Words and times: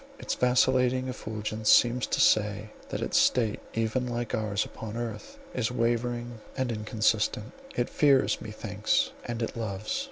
Its 0.17 0.33
vacillating 0.33 1.07
effulgence 1.09 1.69
seems 1.69 2.07
to 2.07 2.19
say 2.19 2.71
that 2.89 3.03
its 3.03 3.19
state, 3.19 3.59
even 3.75 4.07
like 4.07 4.33
ours 4.33 4.65
upon 4.65 4.97
earth, 4.97 5.37
is 5.53 5.69
wavering 5.71 6.41
and 6.57 6.71
inconstant; 6.71 7.51
it 7.75 7.87
fears, 7.87 8.41
methinks, 8.41 9.11
and 9.25 9.43
it 9.43 9.55
loves." 9.55 9.99